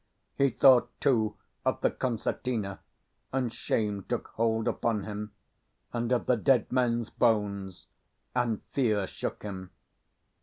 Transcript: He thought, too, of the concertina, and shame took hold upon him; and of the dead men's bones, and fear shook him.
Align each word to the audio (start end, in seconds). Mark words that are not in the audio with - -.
He 0.35 0.49
thought, 0.49 0.89
too, 0.99 1.35
of 1.63 1.81
the 1.81 1.91
concertina, 1.91 2.79
and 3.31 3.53
shame 3.53 4.03
took 4.09 4.29
hold 4.29 4.67
upon 4.67 5.03
him; 5.03 5.31
and 5.93 6.11
of 6.11 6.25
the 6.25 6.37
dead 6.37 6.71
men's 6.71 7.11
bones, 7.11 7.85
and 8.33 8.63
fear 8.73 9.05
shook 9.05 9.43
him. 9.43 9.69